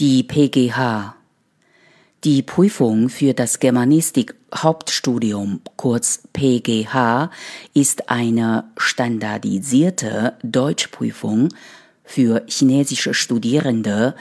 Die 0.00 0.22
PGH. 0.22 1.14
Die 2.24 2.40
Prüfung 2.40 3.10
für 3.10 3.34
das 3.34 3.58
Germanistik-Hauptstudium, 3.58 5.60
kurz 5.76 6.22
PGH, 6.32 7.30
ist 7.74 8.08
eine 8.08 8.64
standardisierte 8.78 10.38
Deutschprüfung 10.42 11.50
für 12.02 12.46
chinesische 12.48 13.12
Studierende, 13.12 14.14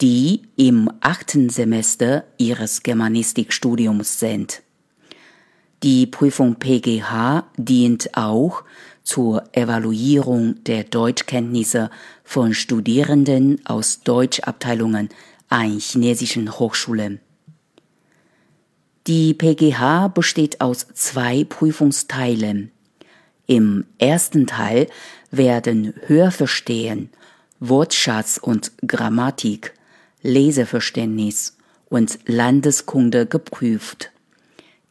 die 0.00 0.42
im 0.56 0.90
achten 0.98 1.48
Semester 1.48 2.24
ihres 2.36 2.82
Germanistikstudiums 2.82 4.18
sind. 4.18 4.62
Die 5.82 6.06
Prüfung 6.06 6.56
PGH 6.56 7.44
dient 7.56 8.14
auch 8.14 8.64
zur 9.02 9.44
Evaluierung 9.52 10.62
der 10.64 10.84
Deutschkenntnisse 10.84 11.90
von 12.22 12.52
Studierenden 12.52 13.64
aus 13.64 14.02
Deutschabteilungen 14.02 15.08
an 15.48 15.78
chinesischen 15.78 16.58
Hochschulen. 16.58 17.20
Die 19.06 19.32
PGH 19.32 20.08
besteht 20.08 20.60
aus 20.60 20.86
zwei 20.92 21.44
Prüfungsteilen. 21.44 22.70
Im 23.46 23.86
ersten 23.98 24.46
Teil 24.46 24.86
werden 25.30 25.94
Hörverstehen, 26.06 27.08
Wortschatz 27.58 28.36
und 28.36 28.72
Grammatik, 28.86 29.72
Leseverständnis 30.22 31.56
und 31.88 32.18
Landeskunde 32.26 33.24
geprüft. 33.24 34.12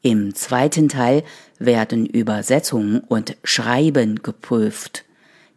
Im 0.01 0.33
zweiten 0.33 0.87
Teil 0.87 1.23
werden 1.57 2.05
Übersetzung 2.05 3.01
und 3.01 3.35
Schreiben 3.43 4.23
geprüft. 4.23 5.03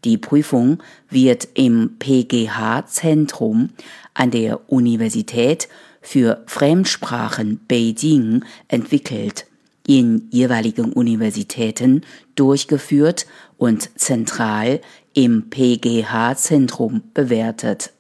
Die 0.05 0.19
Prüfung 0.19 0.83
wird 1.09 1.47
im 1.55 1.97
PGH-Zentrum 2.01 3.71
an 4.15 4.31
der 4.33 4.69
Universität 4.71 5.69
für 6.01 6.43
Fremdsprachen 6.47 7.61
Beijing 7.69 8.45
entwickelt, 8.67 9.47
in 9.87 10.27
jeweiligen 10.31 10.93
Universitäten 10.93 12.03
durchgeführt 12.35 13.27
und 13.59 13.91
zentral 13.97 14.81
im 15.15 15.51
PGH-Zentrum 15.51 17.03
bewertet. 17.15 17.93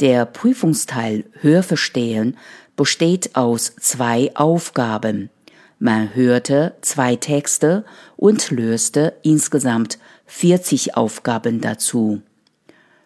Der 0.00 0.26
Prüfungsteil 0.26 1.24
Hörverstehen 1.40 2.36
besteht 2.76 3.36
aus 3.36 3.74
zwei 3.76 4.30
Aufgaben. 4.34 5.30
Man 5.78 6.14
hörte 6.14 6.74
zwei 6.80 7.16
Texte 7.16 7.84
und 8.16 8.50
löste 8.50 9.14
insgesamt 9.22 9.98
40 10.26 10.96
Aufgaben 10.96 11.60
dazu. 11.60 12.22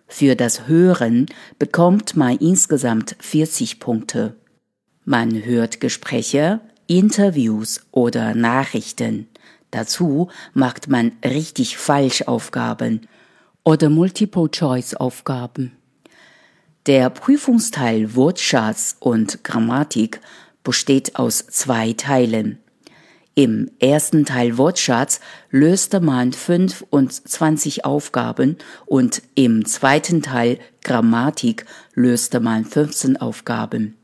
Für 0.06 0.36
das 0.36 0.66
Hören 0.66 1.26
bekommt 1.58 2.16
man 2.16 2.38
insgesamt 2.38 3.16
40 3.20 3.78
Punkte. 3.80 4.36
Man 5.04 5.44
hört 5.44 5.80
Gespräche, 5.80 6.60
Interviews 6.86 7.80
oder 7.90 8.34
Nachrichten. 8.34 9.28
Dazu 9.70 10.28
macht 10.54 10.88
man 10.88 11.12
richtig 11.24 11.76
Falschaufgaben 11.76 13.06
oder 13.64 13.90
Multiple-Choice-Aufgaben. 13.90 15.77
Der 16.88 17.10
Prüfungsteil 17.10 18.14
Wortschatz 18.16 18.96
und 18.98 19.44
Grammatik 19.44 20.22
besteht 20.64 21.16
aus 21.16 21.46
zwei 21.46 21.92
Teilen. 21.92 22.60
Im 23.34 23.70
ersten 23.78 24.24
Teil 24.24 24.56
Wortschatz 24.56 25.20
löste 25.50 26.00
man 26.00 26.32
25 26.32 27.84
Aufgaben 27.84 28.56
und 28.86 29.20
im 29.34 29.66
zweiten 29.66 30.22
Teil 30.22 30.58
Grammatik 30.82 31.66
löste 31.92 32.40
man 32.40 32.64
15 32.64 33.18
Aufgaben. 33.18 33.98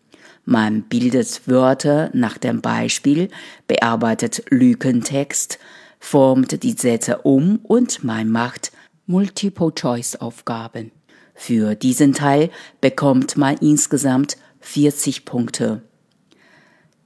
Man 0.44 0.82
bildet 0.82 1.40
Wörter 1.46 2.10
nach 2.12 2.36
dem 2.36 2.60
Beispiel, 2.60 3.30
bearbeitet 3.66 4.44
Lückentext, 4.50 5.58
formt 5.98 6.62
die 6.62 6.72
Sätze 6.72 7.22
um 7.22 7.60
und 7.62 8.04
man 8.04 8.28
macht 8.28 8.72
Multiple-Choice-Aufgaben. 9.06 10.92
Für 11.34 11.74
diesen 11.74 12.14
Teil 12.14 12.50
bekommt 12.80 13.36
man 13.36 13.56
insgesamt 13.58 14.36
40 14.60 15.24
Punkte. 15.24 15.82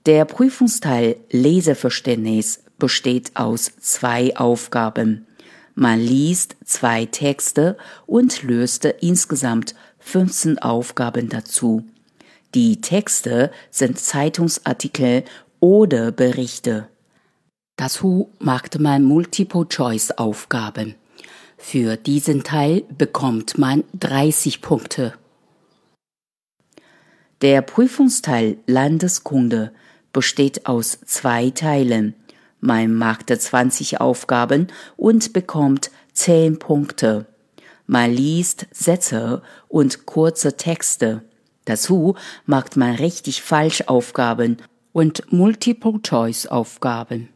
Der 0.06 0.25
Prüfungsteil 0.25 1.16
Leseverständnis 1.31 2.62
besteht 2.78 3.33
aus 3.34 3.72
zwei 3.81 4.37
Aufgaben. 4.37 5.27
Man 5.75 6.00
liest 6.00 6.56
zwei 6.65 7.06
Texte 7.06 7.77
und 8.06 8.43
löste 8.43 8.88
insgesamt 8.88 9.75
15 9.99 10.59
Aufgaben 10.59 11.28
dazu. 11.28 11.84
Die 12.55 12.81
Texte 12.81 13.50
sind 13.71 13.99
Zeitungsartikel 13.99 15.25
oder 15.61 16.12
Berichte. 16.12 16.88
Dazu 17.77 18.31
macht 18.38 18.78
man 18.81 19.05
Multiple-Choice-Aufgaben. 19.05 20.94
Für 21.58 21.96
diesen 21.96 22.44
Teil 22.44 22.84
bekommt 22.96 23.58
man 23.58 23.84
30 23.98 24.62
Punkte. 24.62 25.14
Der 27.42 27.62
Prüfungsteil 27.62 28.56
Landeskunde 28.66 29.72
besteht 30.12 30.66
aus 30.66 30.98
zwei 31.04 31.50
Teilen. 31.50 32.14
Man 32.60 32.94
macht 32.94 33.28
20 33.30 34.00
Aufgaben 34.00 34.69
und 34.96 35.32
bekommt 35.32 35.91
10 36.14 36.58
Punkte. 36.58 37.26
Man 37.86 38.12
liest 38.12 38.66
Sätze 38.70 39.42
und 39.69 40.06
kurze 40.06 40.56
Texte. 40.56 41.22
Dazu 41.64 42.14
macht 42.46 42.76
man 42.76 42.94
richtig 42.94 43.42
Falschaufgaben 43.42 44.56
und 44.92 45.32
Multiple-Choice-Aufgaben. 45.32 47.28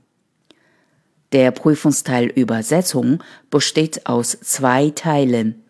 Der 1.32 1.50
Prüfungsteil 1.50 2.26
Übersetzung 2.26 3.22
besteht 3.50 4.06
aus 4.06 4.38
zwei 4.42 4.90
Teilen. 4.90 5.62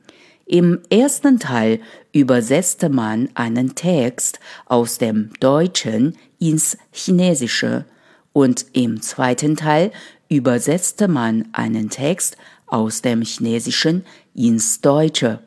Im 0.44 0.80
ersten 0.90 1.38
Teil 1.38 1.80
übersetzte 2.12 2.88
man 2.88 3.28
einen 3.34 3.76
Text 3.76 4.40
aus 4.66 4.98
dem 4.98 5.30
Deutschen 5.38 6.18
ins 6.40 6.76
Chinesische 6.90 7.84
und 8.32 8.66
im 8.72 9.00
zweiten 9.02 9.56
Teil 9.56 9.92
übersetzte 10.28 11.06
man 11.06 11.48
einen 11.52 11.90
Text 11.90 12.36
aus 12.66 13.02
dem 13.02 13.22
Chinesischen 13.22 14.04
ins 14.34 14.80
Deutsche. 14.80 15.40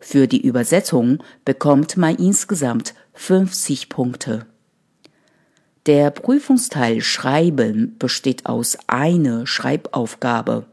Für 0.00 0.26
die 0.26 0.44
Übersetzung 0.44 1.22
bekommt 1.44 1.96
man 1.96 2.16
insgesamt 2.16 2.94
50 3.14 3.88
Punkte. 3.88 4.46
Der 5.86 6.10
Prüfungsteil 6.10 7.02
Schreiben 7.02 7.96
besteht 7.98 8.46
aus 8.46 8.78
einer 8.86 9.46
Schreibaufgabe. 9.46 10.64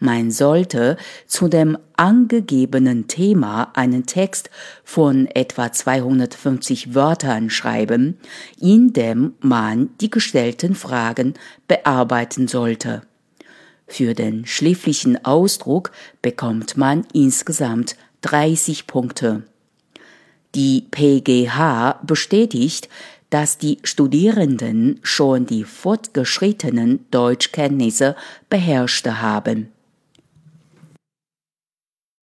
Man 0.00 0.32
sollte 0.32 0.96
zu 1.28 1.46
dem 1.46 1.78
angegebenen 1.96 3.06
Thema 3.06 3.70
einen 3.74 4.04
Text 4.04 4.50
von 4.82 5.28
etwa 5.28 5.70
250 5.70 6.92
Wörtern 6.92 7.50
schreiben, 7.50 8.18
in 8.60 8.92
dem 8.92 9.34
man 9.38 9.90
die 10.00 10.10
gestellten 10.10 10.74
Fragen 10.74 11.34
bearbeiten 11.68 12.48
sollte. 12.48 13.02
Für 13.86 14.14
den 14.14 14.44
schriftlichen 14.44 15.24
Ausdruck 15.24 15.92
bekommt 16.20 16.76
man 16.76 17.06
insgesamt 17.12 17.94
30 18.22 18.88
Punkte. 18.88 19.44
Die 20.56 20.88
PGH 20.90 22.00
bestätigt, 22.02 22.88
dass 23.32 23.56
die 23.56 23.78
Studierenden 23.82 25.00
schon 25.02 25.46
die 25.46 25.64
fortgeschrittenen 25.64 27.06
Deutschkenntnisse 27.10 28.14
beherrscht 28.50 29.06
haben. 29.06 29.71